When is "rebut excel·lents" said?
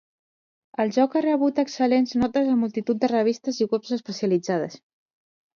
1.25-2.15